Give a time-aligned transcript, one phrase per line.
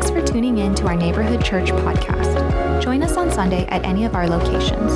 [0.00, 2.80] Thanks for tuning in to our Neighborhood Church podcast.
[2.80, 4.92] Join us on Sunday at any of our locations.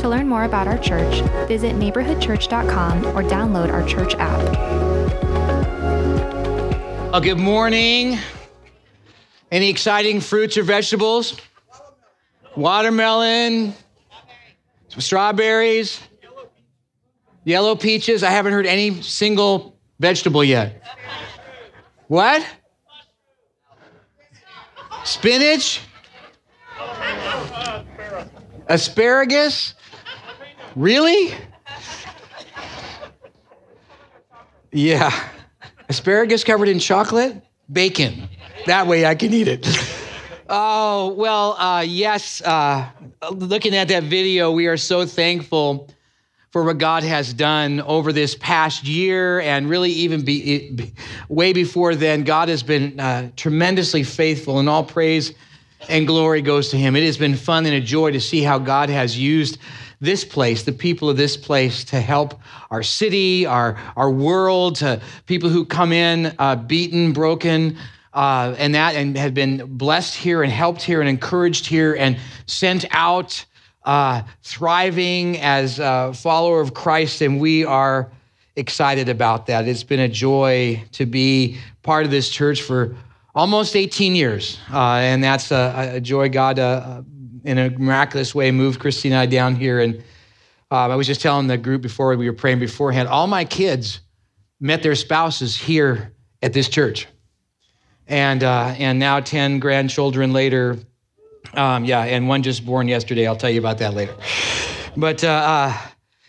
[0.00, 4.40] To learn more about our church, visit neighborhoodchurch.com or download our church app.
[7.12, 8.16] Oh, good morning.
[9.50, 11.36] Any exciting fruits or vegetables?
[12.54, 13.74] Watermelon,
[14.86, 16.00] some strawberries,
[17.42, 18.22] yellow peaches.
[18.22, 20.80] I haven't heard any single vegetable yet.
[22.06, 22.46] What?
[25.04, 25.80] Spinach?
[28.68, 29.74] Asparagus?
[30.76, 31.34] Really?
[34.72, 35.12] Yeah.
[35.88, 37.42] Asparagus covered in chocolate?
[37.72, 38.28] Bacon.
[38.66, 39.66] That way I can eat it.
[40.48, 42.42] oh, well, uh, yes.
[42.42, 42.88] Uh,
[43.30, 45.88] looking at that video, we are so thankful
[46.50, 50.92] for what God has done over this past year and really even be, be
[51.28, 52.24] way before then.
[52.24, 55.34] God has been uh, tremendously faithful, and all praise
[55.88, 56.96] and glory goes to Him.
[56.96, 59.58] It has been fun and a joy to see how God has used
[60.00, 65.00] this place, the people of this place, to help our city, our, our world, to
[65.26, 67.76] people who come in uh, beaten, broken,
[68.14, 72.18] uh, and that, and have been blessed here and helped here and encouraged here and
[72.46, 73.44] sent out
[73.88, 77.22] uh, thriving as a follower of Christ.
[77.22, 78.12] And we are
[78.54, 79.66] excited about that.
[79.66, 82.94] It's been a joy to be part of this church for
[83.34, 84.58] almost 18 years.
[84.70, 87.00] Uh, and that's a, a joy God uh,
[87.44, 89.80] in a miraculous way moved Christy and I down here.
[89.80, 89.96] And
[90.70, 94.00] um, I was just telling the group before we were praying beforehand, all my kids
[94.60, 97.06] met their spouses here at this church.
[98.06, 100.76] And, uh, and now 10 grandchildren later,
[101.54, 103.26] um, yeah, and one just born yesterday.
[103.26, 104.14] I'll tell you about that later.
[104.96, 105.78] But, uh, uh,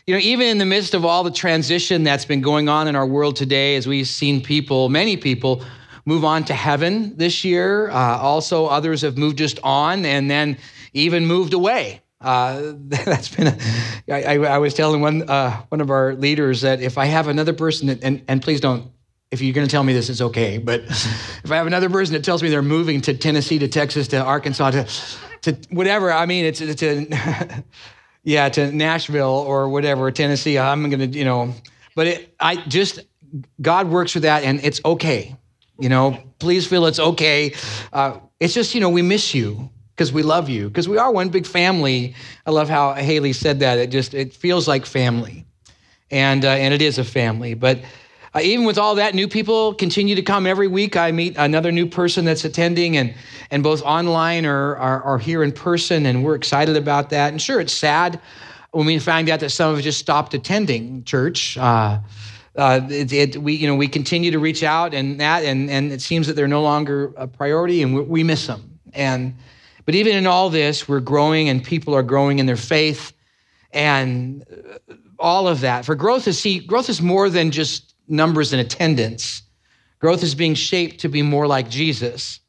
[0.07, 2.95] you know, even in the midst of all the transition that's been going on in
[2.95, 5.63] our world today, as we've seen people, many people,
[6.05, 10.58] move on to heaven this year, uh, also others have moved just on and then
[10.93, 12.02] even moved away.
[12.21, 13.47] Uh, that's been.
[13.47, 17.27] A, I, I was telling one uh, one of our leaders that if I have
[17.27, 18.91] another person, and and please don't,
[19.31, 20.57] if you're going to tell me this, it's okay.
[20.57, 24.07] But if I have another person that tells me they're moving to Tennessee, to Texas,
[24.09, 24.87] to Arkansas, to
[25.41, 27.63] to whatever, I mean, it's to
[28.23, 30.57] yeah, to Nashville or whatever, Tennessee.
[30.57, 31.53] I'm going to, you know,
[31.95, 32.99] but it, I just
[33.61, 35.35] God works with that, and it's okay.
[35.79, 37.53] You know, please feel it's okay.
[37.93, 41.11] Uh, it's just you know we miss you because we love you because we are
[41.11, 42.15] one big family
[42.45, 45.45] i love how haley said that it just it feels like family
[46.09, 47.79] and uh, and it is a family but
[48.35, 51.71] uh, even with all that new people continue to come every week i meet another
[51.71, 53.13] new person that's attending and
[53.51, 57.59] and both online or are, here in person and we're excited about that and sure
[57.59, 58.19] it's sad
[58.71, 61.99] when we find out that some have just stopped attending church uh,
[62.55, 65.93] uh, it, it, we, you know, we continue to reach out and that, and, and
[65.93, 68.79] it seems that they're no longer a priority, and we, we miss them.
[68.93, 69.35] And
[69.85, 73.13] but even in all this, we're growing and people are growing in their faith
[73.71, 74.45] and
[75.17, 75.85] all of that.
[75.85, 79.43] For growth is see, growth is more than just numbers and attendance.
[79.99, 82.39] Growth is being shaped to be more like Jesus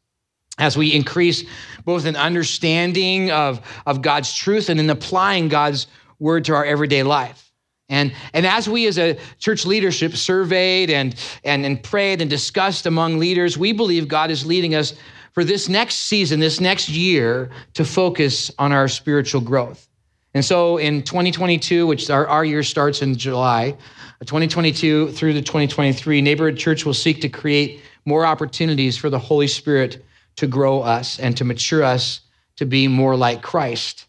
[0.58, 1.44] as we increase
[1.84, 5.86] both in understanding of, of God's truth and in applying God's
[6.18, 7.50] word to our everyday life.
[7.88, 12.86] And, and as we as a church leadership surveyed and, and, and prayed and discussed
[12.86, 14.94] among leaders, we believe God is leading us
[15.32, 19.89] for this next season, this next year, to focus on our spiritual growth.
[20.34, 23.76] And so in 2022, which our, our year starts in July,
[24.20, 29.46] 2022 through to 2023, Neighborhood Church will seek to create more opportunities for the Holy
[29.46, 30.04] Spirit
[30.36, 32.20] to grow us and to mature us
[32.56, 34.06] to be more like Christ.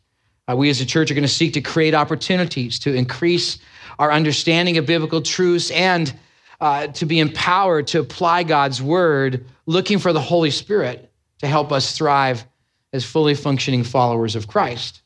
[0.50, 3.58] Uh, we as a church are going to seek to create opportunities to increase
[4.00, 6.14] our understanding of biblical truths and
[6.60, 11.72] uh, to be empowered to apply God's word, looking for the Holy Spirit to help
[11.72, 12.46] us thrive
[12.94, 15.02] as fully functioning followers of Christ.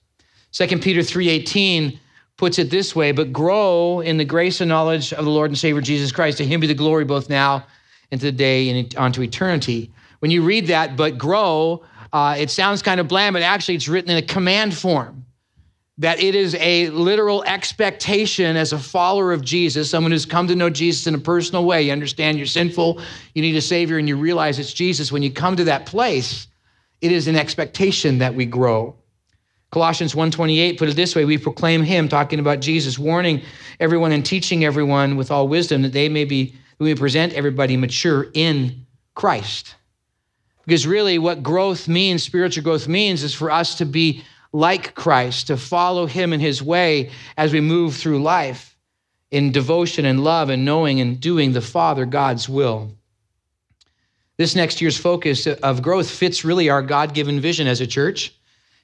[0.56, 2.00] 2 Peter 3:18
[2.38, 5.58] puts it this way, but grow in the grace and knowledge of the Lord and
[5.58, 6.38] Savior Jesus Christ.
[6.38, 7.66] To him be the glory both now
[8.10, 9.92] and to the day and onto eternity.
[10.20, 11.84] When you read that, but grow,
[12.14, 15.26] uh, it sounds kind of bland, but actually it's written in a command form
[15.98, 20.56] that it is a literal expectation as a follower of Jesus, someone who's come to
[20.56, 21.82] know Jesus in a personal way.
[21.82, 23.02] You understand you're sinful,
[23.34, 25.12] you need a Savior, and you realize it's Jesus.
[25.12, 26.48] When you come to that place,
[27.02, 28.96] it is an expectation that we grow.
[29.76, 33.42] Colossians 1:28 put it this way, we proclaim him talking about Jesus, warning
[33.78, 37.76] everyone and teaching everyone with all wisdom that they may be we may present everybody
[37.76, 38.86] mature in
[39.16, 39.76] Christ.
[40.66, 44.24] Because really what growth means, spiritual growth means is for us to be
[44.54, 48.78] like Christ, to follow him in his way as we move through life
[49.30, 52.94] in devotion and love and knowing and doing the Father God's will.
[54.38, 58.32] This next year's focus of growth fits really our God given vision as a church.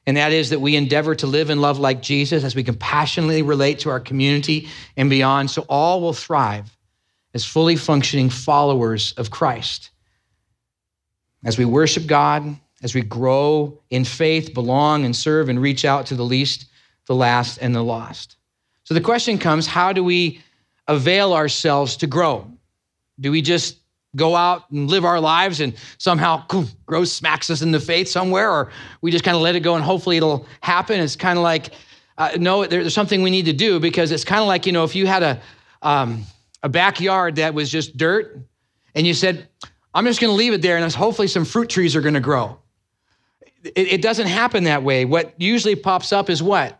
[0.07, 3.41] And that is that we endeavor to live and love like Jesus as we compassionately
[3.41, 4.67] relate to our community
[4.97, 6.75] and beyond, so all will thrive
[7.33, 9.91] as fully functioning followers of Christ.
[11.43, 16.07] As we worship God, as we grow in faith, belong and serve and reach out
[16.07, 16.65] to the least,
[17.05, 18.37] the last, and the lost.
[18.83, 20.41] So the question comes how do we
[20.87, 22.51] avail ourselves to grow?
[23.19, 23.77] Do we just
[24.15, 26.45] go out and live our lives and somehow
[26.85, 28.71] growth smacks us in the face somewhere, or
[29.01, 30.99] we just kind of let it go and hopefully it'll happen?
[30.99, 31.73] It's kind of like,
[32.17, 34.83] uh, no, there's something we need to do because it's kind of like, you know,
[34.83, 35.41] if you had a,
[35.81, 36.23] um,
[36.63, 38.37] a backyard that was just dirt
[38.95, 39.47] and you said,
[39.93, 42.19] I'm just going to leave it there and hopefully some fruit trees are going to
[42.19, 42.57] grow.
[43.63, 45.05] It, it doesn't happen that way.
[45.05, 46.79] What usually pops up is what?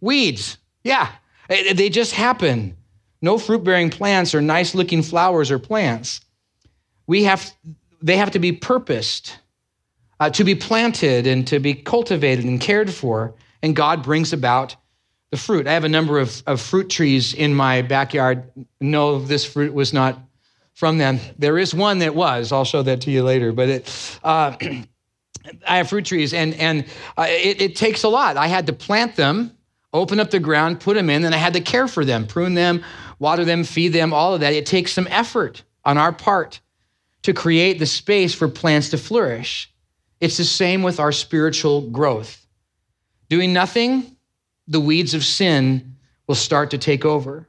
[0.00, 0.58] Weeds.
[0.84, 1.10] Yeah,
[1.48, 2.76] they just happen.
[3.20, 6.20] No fruit bearing plants or nice looking flowers or plants.
[7.06, 7.52] We have,
[8.00, 9.38] they have to be purposed,
[10.20, 13.34] uh, to be planted and to be cultivated and cared for.
[13.62, 14.76] And God brings about
[15.30, 15.66] the fruit.
[15.66, 18.44] I have a number of, of fruit trees in my backyard.
[18.80, 20.18] No, this fruit was not
[20.74, 21.18] from them.
[21.38, 22.52] There is one that was.
[22.52, 23.52] I'll show that to you later.
[23.52, 24.56] But it, uh,
[25.68, 26.84] I have fruit trees, and and
[27.16, 28.36] uh, it, it, takes a lot.
[28.36, 29.56] I had to plant them,
[29.92, 32.54] open up the ground, put them in, and I had to care for them, prune
[32.54, 32.84] them,
[33.18, 34.52] water them, feed them, all of that.
[34.52, 36.60] It takes some effort on our part
[37.22, 39.72] to create the space for plants to flourish.
[40.20, 42.46] It's the same with our spiritual growth.
[43.28, 44.16] Doing nothing,
[44.68, 45.96] the weeds of sin
[46.26, 47.48] will start to take over.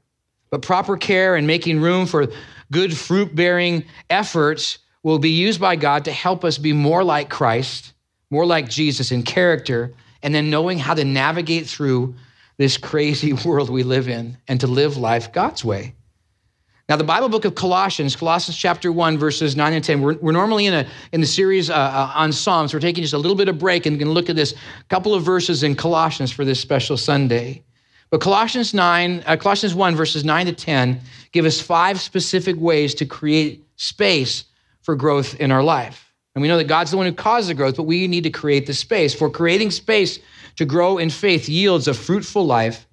[0.49, 2.27] But proper care and making room for
[2.71, 7.29] good fruit bearing efforts will be used by God to help us be more like
[7.29, 7.93] Christ,
[8.29, 12.15] more like Jesus in character, and then knowing how to navigate through
[12.57, 15.95] this crazy world we live in and to live life God's way.
[16.93, 20.31] Now, the Bible book of Colossians, Colossians chapter 1, verses 9 and 10, we're, we're
[20.31, 22.71] normally in, a, in the series uh, uh, on Psalms.
[22.71, 24.53] We're taking just a little bit of break and going to look at this
[24.89, 27.63] couple of verses in Colossians for this special Sunday.
[28.11, 31.01] But Colossians 9, uh, Colossians 1, verses 9 to 10,
[31.31, 34.43] give us five specific ways to create space
[34.83, 36.13] for growth in our life.
[36.35, 38.29] And we know that God's the one who causes the growth, but we need to
[38.29, 39.15] create the space.
[39.15, 40.19] For creating space
[40.57, 42.85] to grow in faith yields a fruitful life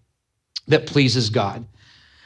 [0.68, 1.66] that pleases God.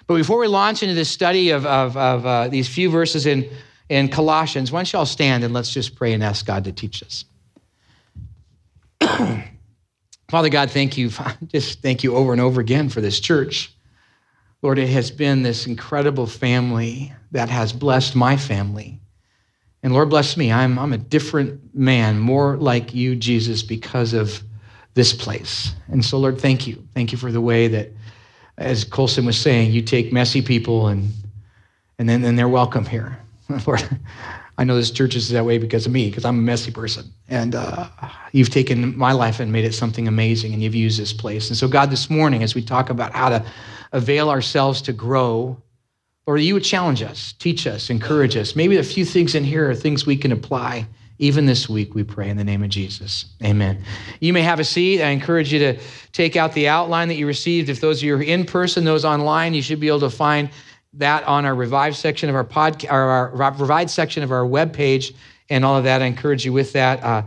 [0.07, 3.49] But before we launch into this study of, of, of uh, these few verses in,
[3.89, 6.73] in Colossians, why don't you all stand and let's just pray and ask God to
[6.73, 7.25] teach us.
[10.29, 11.11] Father God, thank you.
[11.47, 13.73] Just thank you over and over again for this church.
[14.63, 19.01] Lord, it has been this incredible family that has blessed my family.
[19.83, 20.51] And Lord, bless me.
[20.51, 24.43] I'm, I'm a different man, more like you, Jesus, because of
[24.95, 25.75] this place.
[25.89, 26.89] And so, Lord, thank you.
[26.95, 27.91] Thank you for the way that,
[28.59, 31.11] as Colson was saying, you take messy people and,
[31.99, 33.19] and then, then they're welcome here.
[33.67, 33.83] Lord,
[34.57, 37.13] I know this church is that way because of me, because I'm a messy person.
[37.29, 37.89] And uh,
[38.33, 41.49] you've taken my life and made it something amazing, and you've used this place.
[41.49, 43.45] And so, God, this morning, as we talk about how to
[43.93, 45.61] avail ourselves to grow
[46.27, 48.57] or you would challenge us, teach us, encourage us.
[48.57, 50.87] Maybe a few things in here are things we can apply
[51.19, 53.27] even this week, we pray in the name of Jesus.
[53.43, 53.85] Amen.
[54.21, 55.03] You may have a seat.
[55.03, 55.79] I encourage you to
[56.13, 57.69] take out the outline that you received.
[57.69, 60.51] If those of you are in person, those online, you should be able to find
[60.95, 65.15] that on our Revive section of our podcast, our Revive section of our web page,
[65.51, 66.03] and all of that.
[66.03, 67.03] I encourage you with that.
[67.03, 67.23] Uh,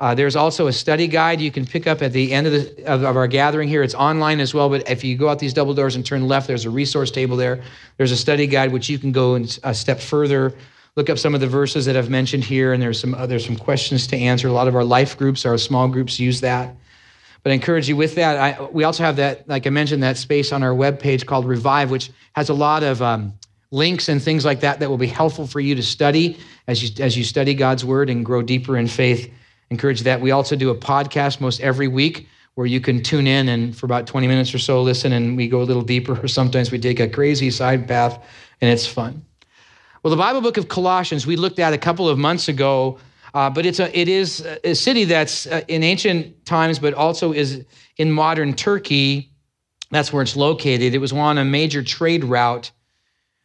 [0.00, 2.84] uh, there's also a study guide you can pick up at the end of, the,
[2.86, 3.82] of, of, our gathering here.
[3.82, 6.46] It's online as well, but if you go out these double doors and turn left,
[6.46, 7.62] there's a resource table there.
[7.98, 10.54] There's a study guide which you can go and a step further,
[10.96, 13.46] look up some of the verses that I've mentioned here, and there's some uh, there's
[13.46, 14.48] some questions to answer.
[14.48, 16.74] A lot of our life groups, our small groups, use that.
[17.42, 18.36] But I encourage you with that.
[18.36, 21.46] I, we also have that, like I mentioned, that space on our web page called
[21.46, 23.32] Revive, which has a lot of um,
[23.70, 27.02] links and things like that that will be helpful for you to study as you
[27.02, 29.32] as you study God's word and grow deeper in faith
[29.70, 30.20] encourage that.
[30.20, 33.86] We also do a podcast most every week where you can tune in and for
[33.86, 36.78] about 20 minutes or so listen and we go a little deeper or sometimes we
[36.78, 38.22] take a crazy side path
[38.60, 39.24] and it's fun.
[40.02, 42.98] Well, the Bible book of Colossians we looked at a couple of months ago,
[43.34, 47.32] uh, but it's a, it is a city that's uh, in ancient times, but also
[47.34, 47.66] is
[47.98, 49.30] in modern Turkey.
[49.90, 50.94] That's where it's located.
[50.94, 52.70] It was on a major trade route.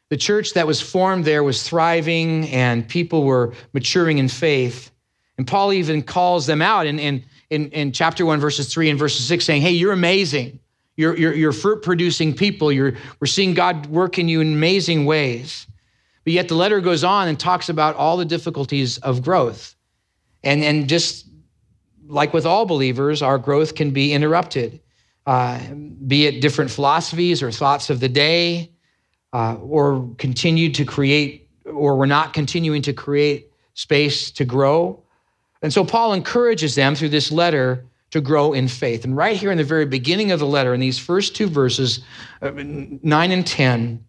[0.07, 4.91] The church that was formed there was thriving and people were maturing in faith.
[5.37, 8.97] And Paul even calls them out in, in, in, in, chapter 1, verses 3 and
[8.97, 10.59] verses 6, saying, Hey, you're amazing.
[10.95, 12.71] You're, you're, you're fruit producing people.
[12.71, 15.67] You're, we're seeing God work in you in amazing ways.
[16.25, 19.75] But yet the letter goes on and talks about all the difficulties of growth.
[20.43, 21.27] And, and just
[22.07, 24.81] like with all believers, our growth can be interrupted,
[25.25, 25.59] uh,
[26.07, 28.71] be it different philosophies or thoughts of the day,
[29.33, 35.01] uh, or continued to create, or we're not continuing to create space to grow.
[35.61, 39.03] And so Paul encourages them through this letter to grow in faith.
[39.03, 42.01] And right here in the very beginning of the letter, in these first two verses,
[42.41, 44.05] uh, 9 and 10,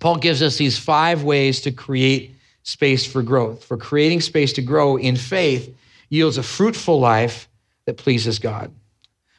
[0.00, 3.64] Paul gives us these five ways to create space for growth.
[3.64, 5.74] For creating space to grow in faith
[6.08, 7.48] yields a fruitful life
[7.86, 8.72] that pleases God.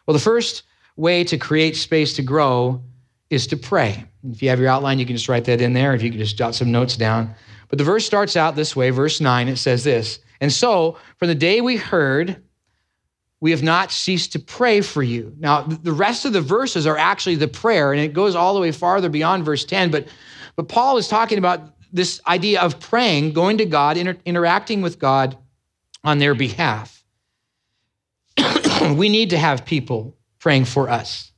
[0.05, 0.63] Well, the first
[0.95, 2.81] way to create space to grow
[3.29, 4.05] is to pray.
[4.31, 5.93] If you have your outline, you can just write that in there.
[5.93, 7.33] If you can just jot some notes down.
[7.69, 11.27] But the verse starts out this way, verse 9, it says this And so, from
[11.27, 12.41] the day we heard,
[13.41, 15.33] we have not ceased to pray for you.
[15.37, 18.61] Now, the rest of the verses are actually the prayer, and it goes all the
[18.61, 19.91] way farther beyond verse 10.
[19.91, 20.07] But,
[20.55, 24.99] but Paul is talking about this idea of praying, going to God, inter- interacting with
[24.99, 25.37] God
[26.03, 27.03] on their behalf.
[28.95, 31.31] we need to have people praying for us.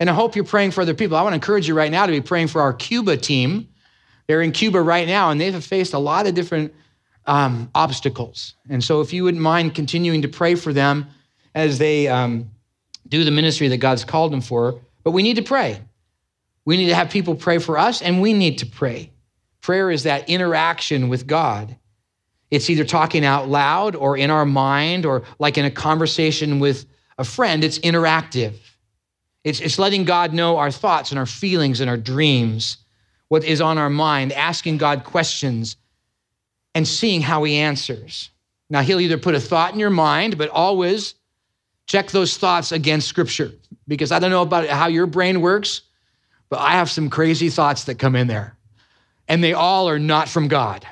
[0.00, 1.16] And I hope you're praying for other people.
[1.16, 3.68] I want to encourage you right now to be praying for our Cuba team.
[4.26, 6.74] They're in Cuba right now, and they've faced a lot of different
[7.26, 8.54] um, obstacles.
[8.68, 11.06] And so, if you wouldn't mind continuing to pray for them
[11.58, 12.48] as they um,
[13.08, 15.80] do the ministry that God's called them for, but we need to pray.
[16.64, 19.10] We need to have people pray for us, and we need to pray.
[19.60, 21.76] Prayer is that interaction with God.
[22.52, 26.86] It's either talking out loud or in our mind or like in a conversation with
[27.18, 28.54] a friend, it's interactive.
[29.42, 32.76] It's, it's letting God know our thoughts and our feelings and our dreams,
[33.26, 35.76] what is on our mind, asking God questions
[36.72, 38.30] and seeing how He answers.
[38.70, 41.14] Now, He'll either put a thought in your mind, but always
[41.88, 43.50] check those thoughts against Scripture.
[43.88, 45.80] Because I don't know about how your brain works,
[46.48, 48.56] but I have some crazy thoughts that come in there,
[49.26, 50.86] and they all are not from God.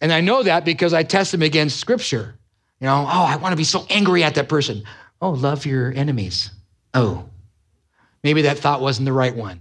[0.00, 2.34] And I know that because I test them against Scripture.
[2.80, 4.82] You know, oh, I want to be so angry at that person.
[5.20, 6.50] Oh, love your enemies.
[6.94, 7.24] Oh,
[8.22, 9.60] maybe that thought wasn't the right one.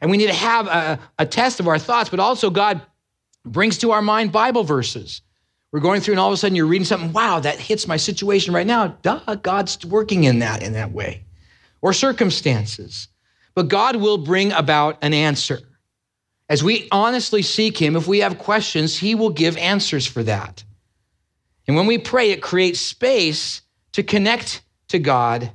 [0.00, 2.80] And we need to have a, a test of our thoughts, but also God
[3.44, 5.22] brings to our mind Bible verses.
[5.70, 7.98] We're going through, and all of a sudden you're reading something, wow, that hits my
[7.98, 8.96] situation right now.
[9.02, 11.24] Duh, God's working in that in that way.
[11.82, 13.08] Or circumstances.
[13.54, 15.60] But God will bring about an answer.
[16.48, 20.64] As we honestly seek Him, if we have questions, He will give answers for that.
[21.66, 23.60] And when we pray, it creates space
[23.92, 25.52] to connect to God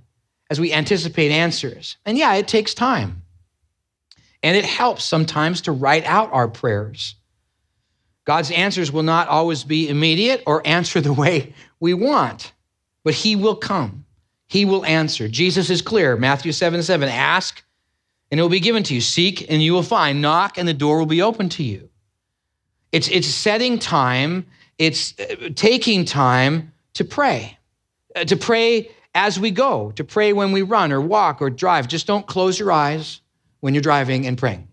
[0.49, 1.97] as we anticipate answers.
[2.05, 3.23] And yeah, it takes time.
[4.43, 7.15] And it helps sometimes to write out our prayers.
[8.25, 12.53] God's answers will not always be immediate or answer the way we want,
[13.03, 14.05] but He will come.
[14.47, 15.27] He will answer.
[15.27, 16.15] Jesus is clear.
[16.15, 17.63] Matthew 7 7 Ask,
[18.29, 19.01] and it will be given to you.
[19.01, 20.21] Seek, and you will find.
[20.21, 21.89] Knock, and the door will be open to you.
[22.91, 24.45] It's, it's setting time,
[24.77, 27.57] it's uh, taking time to pray,
[28.15, 31.87] uh, to pray as we go, to pray when we run or walk or drive.
[31.87, 33.21] Just don't close your eyes
[33.59, 34.67] when you're driving and praying.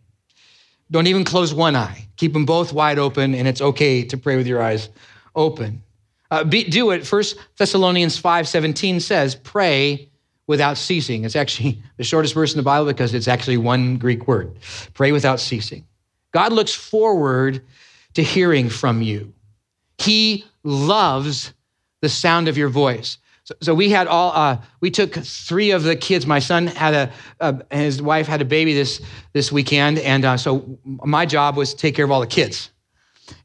[0.90, 2.06] Don't even close one eye.
[2.16, 4.88] Keep them both wide open, and it's okay to pray with your eyes
[5.34, 5.82] open.
[6.30, 7.06] Uh, be, do it.
[7.06, 10.08] First Thessalonians 5:17 says, "Pray
[10.46, 14.26] without ceasing." It's actually the shortest verse in the Bible because it's actually one Greek
[14.26, 14.56] word.
[14.94, 15.84] Pray without ceasing.
[16.32, 17.62] God looks forward
[18.14, 19.32] to hearing from you.
[19.98, 21.52] He loves
[22.00, 23.18] the sound of your voice.
[23.60, 26.26] So, we had all, uh, we took three of the kids.
[26.26, 29.00] My son had a, his wife had a baby this,
[29.32, 29.98] this weekend.
[29.98, 32.70] And uh, so my job was to take care of all the kids.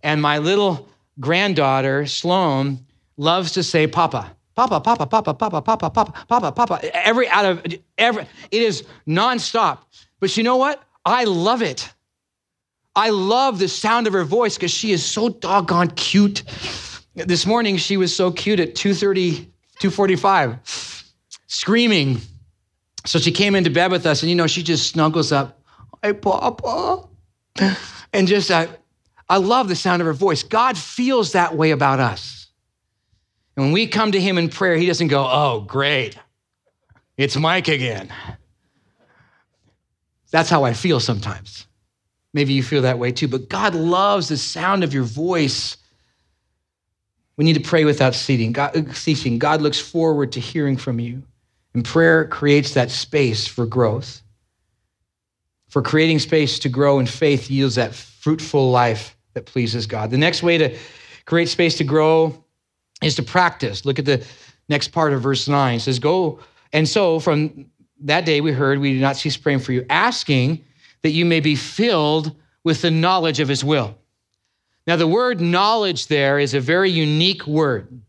[0.04, 0.88] And my little
[1.20, 2.86] granddaughter, Sloan,
[3.18, 4.36] loves to say, Papa.
[4.56, 6.96] Papa, Papa, Papa, Papa, Papa, Papa, Papa, Papa.
[7.06, 7.66] Every out of
[7.98, 9.80] every, it is nonstop.
[10.20, 10.82] But you know what?
[11.04, 11.92] I love it.
[12.96, 16.44] I love the sound of her voice because she is so doggone cute.
[17.16, 19.48] This morning she was so cute at 2:30
[19.92, 21.04] 245,
[21.48, 22.20] screaming.
[23.06, 25.62] So she came into bed with us, and you know, she just snuggles up,
[26.01, 27.08] Hey, Papa.
[28.13, 28.68] And just, uh,
[29.27, 30.44] I love the sound of her voice.
[30.44, 32.48] God feels that way about us.
[33.56, 36.18] And when we come to him in prayer, he doesn't go, Oh, great.
[37.18, 38.12] It's Mike again.
[40.32, 41.68] That's how I feel sometimes.
[42.34, 43.27] Maybe you feel that way too.
[43.27, 45.77] But God loves the sound of your voice
[47.38, 48.51] we need to pray without ceasing.
[48.51, 49.39] God, uh, ceasing.
[49.39, 51.24] God looks forward to hearing from you.
[51.74, 54.22] And prayer creates that space for growth.
[55.68, 60.10] For creating space to grow in faith yields that fruitful life that pleases God.
[60.10, 60.77] The next way to
[61.25, 62.44] create space to grow
[63.01, 63.86] is to practice.
[63.86, 64.25] Look at the
[64.70, 65.75] next part of verse 9.
[65.75, 66.39] It says, Go.
[66.72, 67.65] And so from
[68.01, 70.63] that day we heard, we do not cease praying for you, asking
[71.01, 73.96] that you may be filled with the knowledge of his will
[74.88, 78.01] now, the word knowledge there is a very unique word.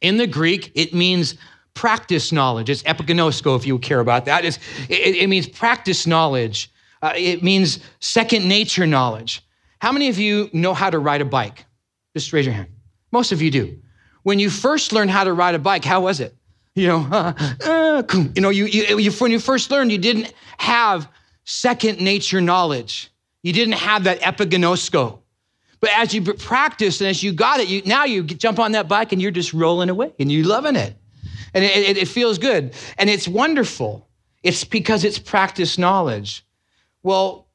[0.00, 1.34] In the Greek, it means
[1.74, 2.70] practice knowledge.
[2.70, 4.44] It's epiginosko, if you care about that.
[4.44, 6.70] It, it means practice knowledge.
[7.02, 9.42] Uh, it means second nature knowledge.
[9.80, 11.66] How many of you know how to ride a bike?
[12.14, 12.68] Just raise your hand.
[13.10, 13.76] Most of you do.
[14.22, 16.34] When you first learned how to ride a bike, how was it?
[16.76, 17.32] You know, uh,
[17.64, 18.02] uh,
[18.34, 21.08] you know, you, you, you, when you first learned, you didn't have
[21.44, 23.10] second nature knowledge.
[23.42, 25.18] You didn't have that epiginosko.
[25.84, 28.88] But as you practice and as you got it, you, now you jump on that
[28.88, 30.96] bike and you're just rolling away and you're loving it.
[31.52, 32.72] And it, it, it feels good.
[32.96, 34.08] And it's wonderful.
[34.42, 36.42] It's because it's practice knowledge.
[37.02, 37.48] Well,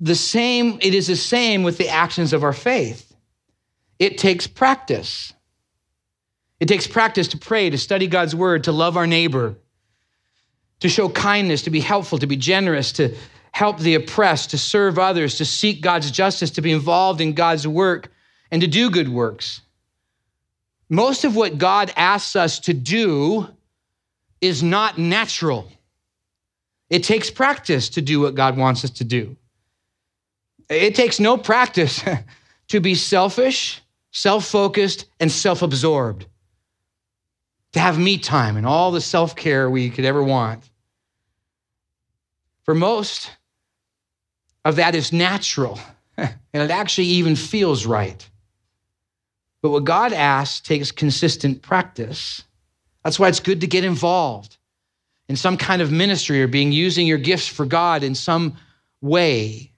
[0.00, 3.14] the same, it is the same with the actions of our faith.
[3.98, 5.34] It takes practice.
[6.58, 9.56] It takes practice to pray, to study God's word, to love our neighbor,
[10.80, 13.14] to show kindness, to be helpful, to be generous, to
[13.52, 17.68] help the oppressed, to serve others, to seek God's justice, to be involved in God's
[17.68, 18.10] work,
[18.50, 19.60] and to do good works.
[20.88, 23.46] Most of what God asks us to do
[24.40, 25.70] is not natural.
[26.90, 29.36] It takes practice to do what God wants us to do.
[30.68, 32.02] It takes no practice
[32.68, 33.80] to be selfish,
[34.10, 36.26] self focused, and self absorbed,
[37.72, 40.68] to have me time and all the self care we could ever want.
[42.64, 43.30] For most
[44.64, 45.78] of that is natural,
[46.16, 48.28] and it actually even feels right.
[49.62, 52.42] But what God asks takes consistent practice.
[53.04, 54.56] That's why it's good to get involved
[55.28, 58.56] in some kind of ministry or being using your gifts for God in some
[59.00, 59.72] way,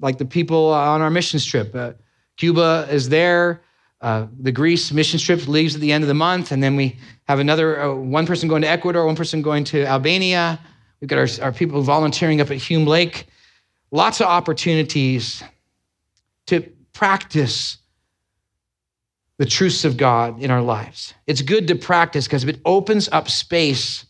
[0.00, 1.74] like the people on our missions trip.
[1.74, 1.92] Uh,
[2.36, 3.62] Cuba is there.
[4.00, 6.98] Uh, the Greece mission trip leaves at the end of the month, and then we
[7.28, 10.58] have another uh, one person going to Ecuador, one person going to Albania.
[11.00, 13.26] We've got our, our people volunteering up at Hume Lake.
[13.92, 15.42] Lots of opportunities
[16.46, 16.62] to
[16.94, 17.76] practice
[19.36, 21.14] the truths of God in our lives.
[21.26, 24.06] It's good to practice because it opens up space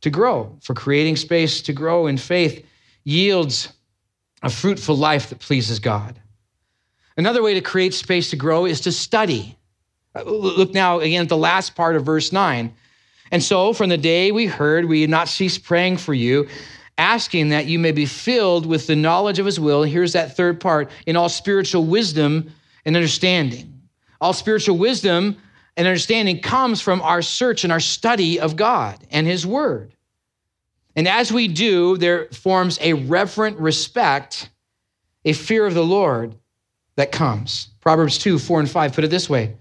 [0.00, 2.64] to grow, for creating space to grow in faith
[3.04, 3.72] yields
[4.42, 6.18] a fruitful life that pleases God.
[7.16, 9.58] Another way to create space to grow is to study.
[10.14, 12.72] Uh, look now again at the last part of verse 9.
[13.32, 16.48] And so, from the day we heard, we not ceased praying for you,
[16.98, 19.82] asking that you may be filled with the knowledge of his will.
[19.82, 22.50] Here's that third part in all spiritual wisdom
[22.84, 23.82] and understanding.
[24.20, 25.36] All spiritual wisdom
[25.76, 29.92] and understanding comes from our search and our study of God and His Word.
[30.94, 34.48] And as we do, there forms a reverent respect,
[35.26, 36.34] a fear of the Lord
[36.96, 37.68] that comes.
[37.80, 39.54] Proverbs 2, 4, and 5 put it this way.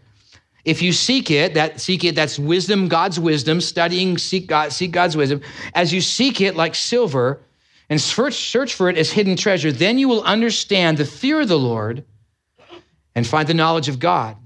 [0.66, 4.92] If you seek it, that seek it, that's wisdom, God's wisdom, studying, seek God, seek
[4.92, 5.42] God's wisdom.
[5.76, 7.40] As you seek it like silver
[7.88, 11.48] and search, search for it as hidden treasure, then you will understand the fear of
[11.48, 12.04] the Lord
[13.14, 14.38] and find the knowledge of God.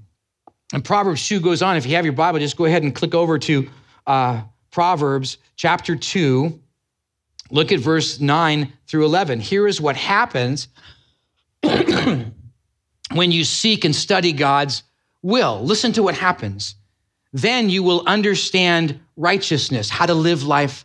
[0.74, 1.78] And Proverbs 2 goes on.
[1.78, 3.70] If you have your Bible, just go ahead and click over to
[4.06, 6.60] uh, Proverbs chapter 2.
[7.50, 9.40] Look at verse 9 through 11.
[9.40, 10.68] Here is what happens
[11.62, 12.32] when
[13.14, 14.82] you seek and study God's
[15.22, 15.60] will.
[15.62, 16.74] Listen to what happens.
[17.32, 20.84] Then you will understand righteousness, how to live life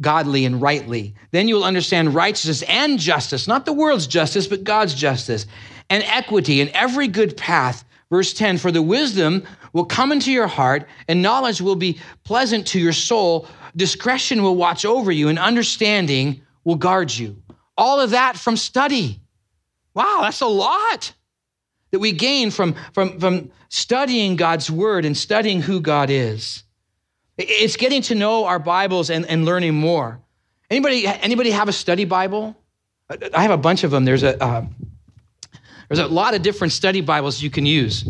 [0.00, 1.14] godly and rightly.
[1.30, 5.46] Then you will understand righteousness and justice, not the world's justice, but God's justice,
[5.90, 10.46] and equity and every good path Verse 10 For the wisdom will come into your
[10.46, 13.46] heart, and knowledge will be pleasant to your soul.
[13.76, 17.36] Discretion will watch over you, and understanding will guard you.
[17.76, 19.20] All of that from study.
[19.94, 21.12] Wow, that's a lot
[21.90, 26.64] that we gain from, from, from studying God's word and studying who God is.
[27.36, 30.20] It's getting to know our Bibles and, and learning more.
[30.70, 32.56] Anybody, anybody have a study Bible?
[33.32, 34.04] I have a bunch of them.
[34.04, 34.66] There's a, uh,
[35.88, 38.08] there's a lot of different study Bibles you can use.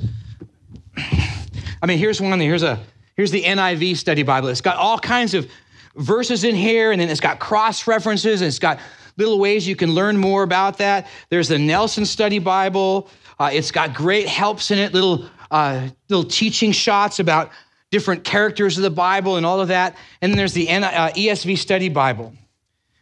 [1.80, 2.40] I mean, here's one.
[2.40, 2.80] Here's a
[3.16, 4.48] here's the NIV study Bible.
[4.48, 5.48] It's got all kinds of
[5.94, 8.80] verses in here, and then it's got cross references, and it's got
[9.16, 11.06] little ways you can learn more about that.
[11.28, 13.08] There's the Nelson Study Bible.
[13.38, 17.50] Uh, it's got great helps in it, little uh, little teaching shots about
[17.90, 19.96] different characters of the Bible and all of that.
[20.20, 22.34] And then there's the uh, ESV Study Bible.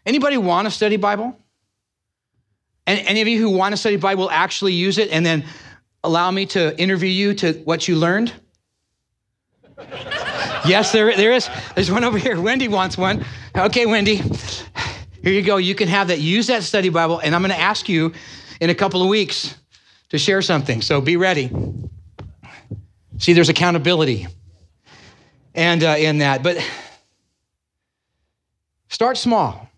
[0.04, 1.36] Anybody want a study Bible?
[2.86, 5.44] And any of you who want to study Bible actually use it and then
[6.04, 8.32] allow me to interview you to what you learned?
[10.64, 11.50] yes, there, there is.
[11.74, 12.40] There's one over here.
[12.40, 13.24] Wendy wants one.
[13.56, 14.16] Okay, Wendy.
[15.22, 15.56] Here you go.
[15.56, 16.20] You can have that.
[16.20, 18.12] Use that study Bible, and I'm going to ask you
[18.60, 19.56] in a couple of weeks
[20.10, 20.82] to share something.
[20.82, 21.50] So be ready.
[23.18, 24.26] See, there's accountability
[25.54, 26.58] and uh, in that, but
[28.88, 29.68] start small.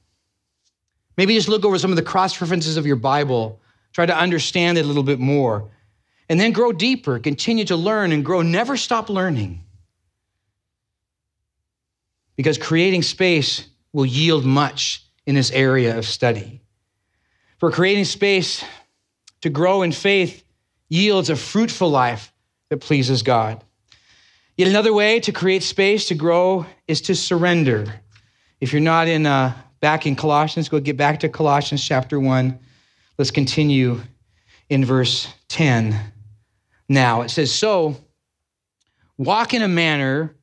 [1.16, 3.60] Maybe just look over some of the cross references of your Bible,
[3.92, 5.70] try to understand it a little bit more,
[6.28, 8.42] and then grow deeper, continue to learn and grow.
[8.42, 9.64] Never stop learning.
[12.36, 16.60] Because creating space will yield much in this area of study.
[17.58, 18.64] For creating space
[19.42, 20.44] to grow in faith
[20.88, 22.32] yields a fruitful life
[22.70, 23.62] that pleases God.
[24.56, 28.00] Yet another way to create space to grow is to surrender.
[28.60, 32.58] If you're not in uh, back in Colossians, go get back to Colossians chapter 1.
[33.16, 34.00] Let's continue
[34.68, 35.96] in verse 10.
[36.88, 37.96] Now it says, So
[39.16, 40.34] walk in a manner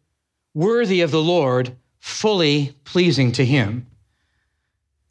[0.54, 3.88] worthy of the Lord, fully pleasing to him.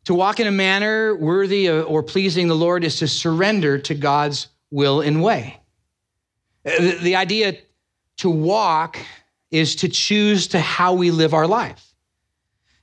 [0.04, 4.48] To walk in a manner worthy or pleasing the Lord is to surrender to God's
[4.70, 5.60] will and way.
[6.66, 7.56] Uh, the idea
[8.18, 8.98] to walk
[9.50, 11.94] is to choose to how we live our life.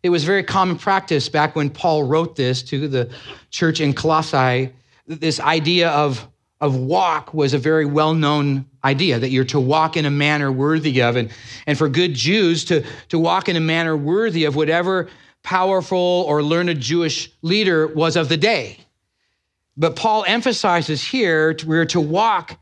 [0.04, 3.12] It was very common practice back when Paul wrote this to the
[3.52, 4.72] church in Colossae.
[5.06, 6.28] This idea of,
[6.60, 10.52] of walk was a very well known idea that you're to walk in a manner
[10.52, 11.18] worthy of.
[11.18, 11.30] And,
[11.68, 15.08] and for good Jews to, to walk in a manner worthy of whatever
[15.44, 18.78] powerful or learned Jewish leader was of the day.
[19.78, 22.60] But Paul emphasizes here we're to walk,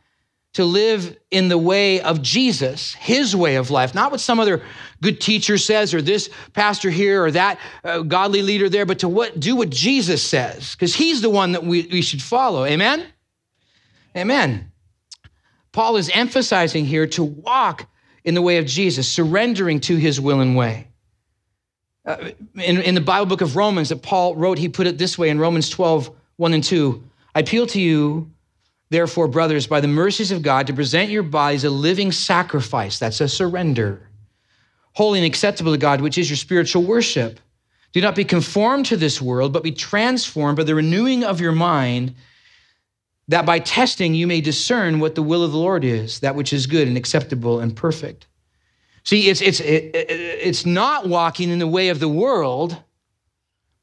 [0.53, 4.63] to live in the way of Jesus, his way of life, not what some other
[5.01, 9.09] good teacher says or this pastor here or that uh, godly leader there, but to
[9.09, 12.65] what, do what Jesus says, because he's the one that we, we should follow.
[12.65, 13.05] Amen?
[14.15, 14.71] Amen.
[15.71, 17.87] Paul is emphasizing here to walk
[18.23, 20.88] in the way of Jesus, surrendering to his will and way.
[22.05, 25.17] Uh, in, in the Bible book of Romans that Paul wrote, he put it this
[25.17, 27.03] way in Romans 12, 1 and 2.
[27.35, 28.31] I appeal to you,
[28.89, 32.99] therefore, brothers, by the mercies of God, to present your bodies a living sacrifice.
[32.99, 34.07] That's a surrender.
[34.93, 37.39] Holy and acceptable to God, which is your spiritual worship.
[37.91, 41.51] Do not be conformed to this world, but be transformed by the renewing of your
[41.51, 42.15] mind,
[43.27, 46.53] that by testing you may discern what the will of the Lord is, that which
[46.53, 48.27] is good and acceptable and perfect.
[49.09, 52.77] See, it's, it's, it, it's not walking in the way of the world,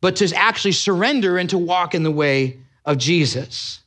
[0.01, 3.81] but to actually surrender and to walk in the way of Jesus.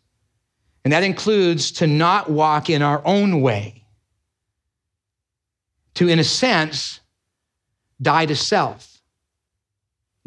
[0.83, 3.85] And that includes to not walk in our own way,
[5.93, 6.99] to, in a sense,
[8.01, 8.99] die to self.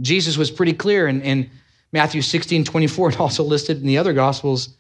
[0.01, 1.51] Jesus was pretty clear in, in
[1.93, 4.79] Matthew 16 24, and also listed in the other Gospels,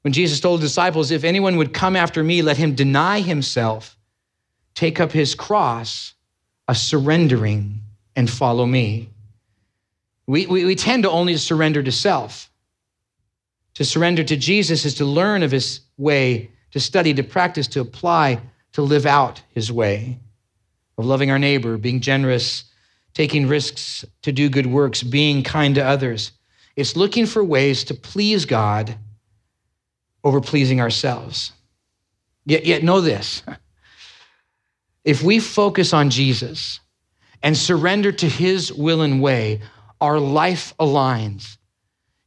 [0.00, 3.98] when Jesus told the disciples, If anyone would come after me, let him deny himself,
[4.74, 6.14] take up his cross,
[6.68, 7.80] a surrendering,
[8.16, 9.10] and follow me.
[10.26, 12.50] We, we, we tend to only surrender to self.
[13.74, 17.80] To surrender to Jesus is to learn of his way, to study, to practice, to
[17.80, 18.40] apply,
[18.72, 20.18] to live out his way
[20.96, 22.64] of loving our neighbor, being generous,
[23.14, 26.32] taking risks to do good works, being kind to others.
[26.76, 28.96] It's looking for ways to please God
[30.22, 31.52] over pleasing ourselves.
[32.46, 33.42] Yet, yet know this
[35.04, 36.80] if we focus on Jesus
[37.42, 39.60] and surrender to his will and way,
[40.00, 41.56] our life aligns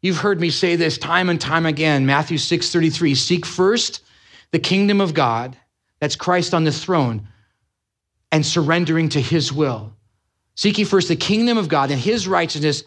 [0.02, 3.16] You've heard me say this time and time again Matthew 6 33.
[3.16, 4.02] Seek first
[4.52, 5.58] the kingdom of God,
[6.00, 7.28] that's Christ on the throne,
[8.32, 9.94] and surrendering to his will.
[10.56, 12.84] Seek ye first the kingdom of God and his righteousness,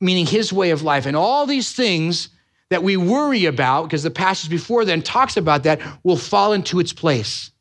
[0.00, 1.06] meaning his way of life.
[1.06, 2.28] And all these things
[2.70, 6.80] that we worry about, because the passage before then talks about that, will fall into
[6.80, 7.51] its place.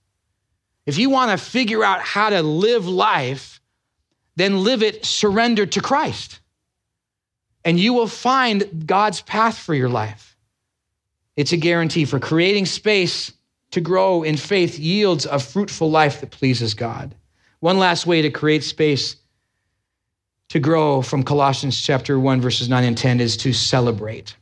[0.85, 3.61] If you want to figure out how to live life,
[4.35, 6.41] then live it surrendered to Christ
[7.63, 10.35] and you will find God's path for your life.
[11.35, 13.31] It's a guarantee for creating space
[13.71, 17.15] to grow in faith yields a fruitful life that pleases God.
[17.59, 19.15] One last way to create space
[20.49, 24.35] to grow from Colossians chapter 1 verses 9 and 10 is to celebrate,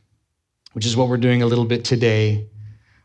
[0.72, 2.48] which is what we're doing a little bit today.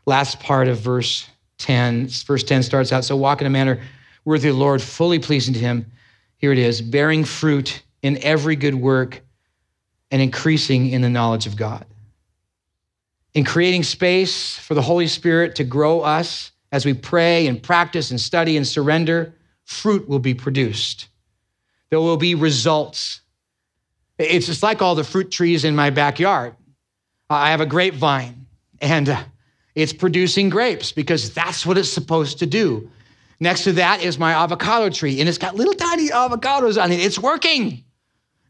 [0.06, 3.80] Last part of verse 10, verse 10 starts out so walk in a manner
[4.24, 5.90] worthy of the Lord, fully pleasing to him.
[6.38, 9.22] Here it is, bearing fruit in every good work
[10.10, 11.86] and increasing in the knowledge of God.
[13.34, 18.10] In creating space for the Holy Spirit to grow us as we pray and practice
[18.10, 21.08] and study and surrender, fruit will be produced.
[21.90, 23.20] There will be results.
[24.18, 26.54] It's just like all the fruit trees in my backyard.
[27.28, 28.46] I have a grapevine
[28.80, 29.22] and uh,
[29.76, 32.90] it's producing grapes because that's what it's supposed to do.
[33.38, 36.98] Next to that is my avocado tree, and it's got little tiny avocados on it.
[36.98, 37.84] It's working.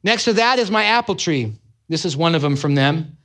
[0.04, 1.52] Next to that is my apple tree.
[1.88, 3.18] This is one of them from them.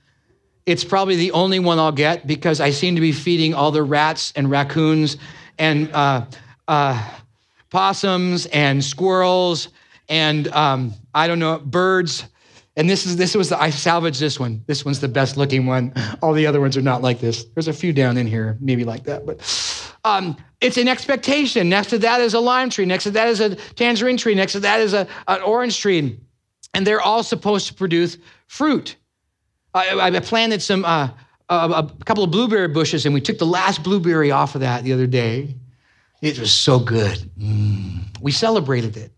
[0.65, 3.83] It's probably the only one I'll get because I seem to be feeding all the
[3.83, 5.17] rats and raccoons
[5.57, 6.25] and uh,
[6.67, 7.09] uh,
[7.69, 9.69] possums and squirrels
[10.09, 12.25] and um, I don't know birds.
[12.81, 14.63] And this is this was the, I salvaged this one.
[14.65, 15.93] This one's the best looking one.
[16.23, 17.43] All the other ones are not like this.
[17.43, 19.39] There's a few down in here, maybe like that, but
[20.03, 21.69] um, it's an expectation.
[21.69, 22.85] Next to that is a lime tree.
[22.85, 24.33] Next to that is a tangerine tree.
[24.33, 26.19] Next to that is a, an orange tree
[26.73, 28.17] and they're all supposed to produce
[28.47, 28.95] fruit.
[29.75, 31.09] I, I planted some uh,
[31.49, 34.83] a, a couple of blueberry bushes and we took the last blueberry off of that
[34.83, 35.55] the other day.
[36.23, 37.29] It was so good.
[37.37, 38.19] Mm.
[38.21, 39.11] We celebrated it.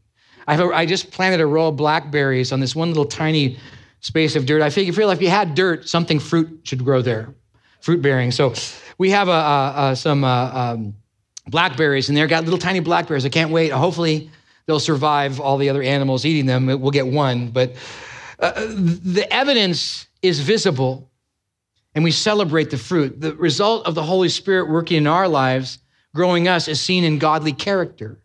[0.48, 3.58] I, just planted a row of blackberries on this one little tiny
[4.02, 4.62] space of dirt.
[4.62, 7.34] I figure, feel if you had dirt, something fruit should grow there,
[7.80, 8.32] fruit bearing.
[8.32, 8.54] So
[8.98, 10.96] we have a, a, some uh, um,
[11.48, 13.26] blackberries, and they've got little tiny blackberries.
[13.26, 13.72] I can't wait.
[13.72, 14.30] Hopefully,
[14.66, 16.66] they'll survive all the other animals eating them.
[16.66, 17.76] We'll get one, but
[18.40, 21.10] uh, the evidence is visible,
[21.96, 23.22] and we celebrate the fruit.
[23.22, 25.80] The result of the Holy Spirit working in our lives,
[26.14, 28.23] growing us, is seen in godly character.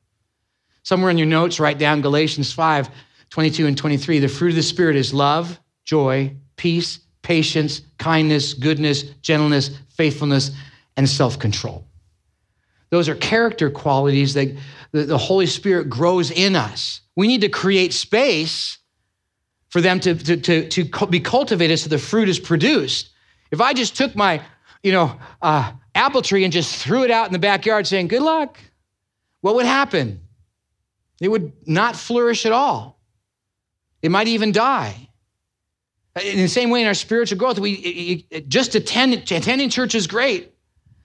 [0.89, 2.89] Somewhere in your notes, write down Galatians 5
[3.29, 4.21] 22 and 23.
[4.21, 10.51] The fruit of the Spirit is love, joy, peace, patience, kindness, goodness, gentleness, faithfulness,
[10.97, 11.85] and self control.
[12.89, 14.57] Those are character qualities that
[14.93, 17.03] the Holy Spirit grows in us.
[17.17, 18.79] We need to create space
[19.69, 23.11] for them to, to, to, to be cultivated so the fruit is produced.
[23.51, 24.41] If I just took my,
[24.83, 28.23] you know, uh, apple tree and just threw it out in the backyard saying, good
[28.23, 28.59] luck,
[29.43, 30.23] what would happen?
[31.21, 33.01] It would not flourish at all.
[34.03, 35.09] It might even die.
[36.23, 40.53] In the same way, in our spiritual growth, we just attend, attending church is great,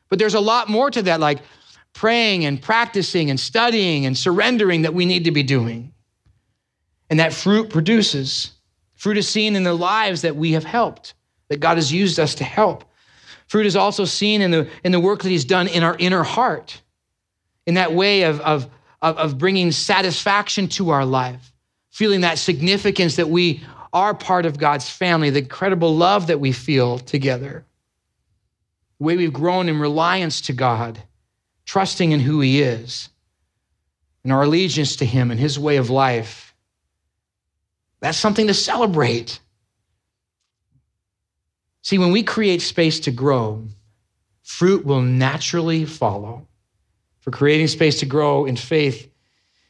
[0.10, 1.40] but there's a lot more to that, like
[1.94, 5.94] praying and practicing and studying and surrendering that we need to be doing.
[7.10, 8.52] And that fruit produces.
[8.96, 11.14] Fruit is seen in the lives that we have helped,
[11.50, 12.84] that God has used us to help.
[13.48, 16.24] Fruit is also seen in the, in the work that He's done in our inner
[16.24, 16.82] heart,
[17.68, 18.68] in that way of, of
[19.04, 21.52] of, of bringing satisfaction to our life,
[21.92, 23.62] feeling that significance that we
[23.92, 27.66] are part of God's family, the incredible love that we feel together,
[28.98, 31.04] the way we've grown in reliance to God,
[31.66, 33.10] trusting in who He is,
[34.24, 36.56] and our allegiance to Him and His way of life.
[38.00, 39.40] That's something to celebrate.
[41.84, 43.66] See, when we create space to grow,
[44.44, 46.48] fruit will naturally follow
[47.24, 49.10] for creating space to grow in faith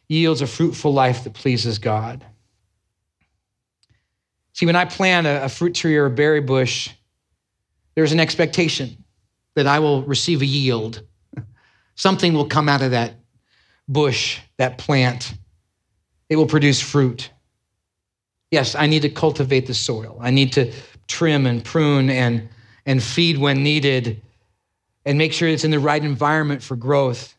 [0.10, 2.26] yields a fruitful life that pleases God.
[4.54, 6.90] See, when I plant a, a fruit tree or a berry bush,
[7.96, 9.04] there's an expectation
[9.56, 11.04] that I will receive a yield.
[11.96, 13.14] Something will come out of that
[13.88, 15.34] bush, that plant.
[16.30, 17.30] It will produce fruit.
[18.50, 20.18] Yes, I need to cultivate the soil.
[20.20, 20.72] I need to
[21.08, 22.50] trim and prune and,
[22.88, 24.22] and feed when needed
[25.06, 27.36] and make sure it's in the right environment for growth.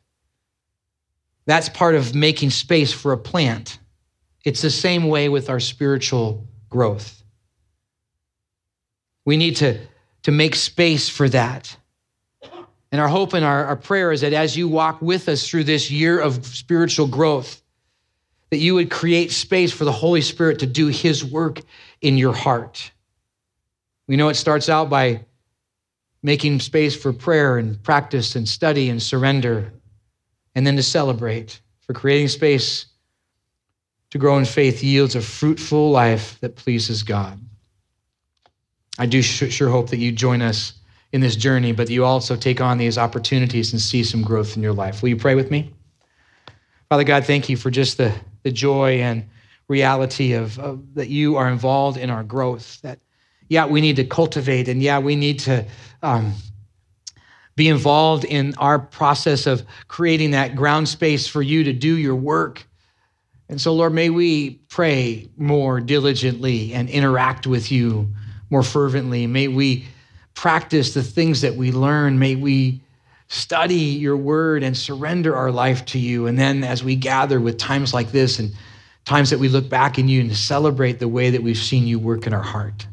[1.47, 3.79] That's part of making space for a plant.
[4.45, 7.23] It's the same way with our spiritual growth.
[9.25, 9.79] We need to,
[10.25, 11.77] to make space for that.
[12.93, 15.65] And our hope and our, our prayer is that as you walk with us through
[15.65, 17.63] this year of spiritual growth,
[18.51, 21.61] that you would create space for the Holy Spirit to do His work
[22.01, 22.93] in your heart.
[24.07, 25.25] We know it starts out by
[26.23, 29.73] making space for prayer and practice and study and surrender
[30.55, 32.87] and then to celebrate for creating space
[34.11, 37.41] to grow in faith yields a fruitful life that pleases God.
[38.99, 40.75] I do sure hope that you join us
[41.13, 44.63] in this journey, but you also take on these opportunities and see some growth in
[44.63, 45.03] your life.
[45.03, 45.73] Will you pray with me?
[46.89, 48.15] Father God, thank you for just the,
[48.45, 49.29] the joy and
[49.67, 52.81] reality of, of that you are involved in our growth.
[52.83, 53.01] That,
[53.49, 55.65] yeah, we need to cultivate, and yeah, we need to
[56.03, 56.35] um,
[57.57, 62.17] be involved in our process of creating that ground space for you to do your
[62.17, 62.67] work.
[63.49, 68.13] And so, Lord, may we pray more diligently and interact with you
[68.51, 69.27] more fervently.
[69.27, 69.87] May we
[70.35, 72.19] practice the things that we learn.
[72.19, 72.81] May we
[73.29, 76.27] study your word and surrender our life to you.
[76.27, 78.53] And then, as we gather with times like this and
[79.05, 81.99] times that we look back in you and celebrate the way that we've seen you
[81.99, 82.87] work in our heart.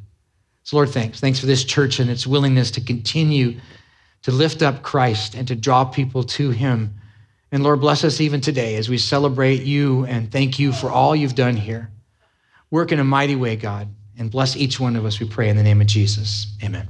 [0.63, 1.19] So, Lord, thanks.
[1.19, 3.60] Thanks for this church and its willingness to continue
[4.23, 6.95] to lift up Christ and to draw people to him.
[7.51, 11.15] And Lord, bless us even today as we celebrate you and thank you for all
[11.15, 11.89] you've done here.
[12.69, 15.57] Work in a mighty way, God, and bless each one of us, we pray in
[15.57, 16.47] the name of Jesus.
[16.63, 16.88] Amen.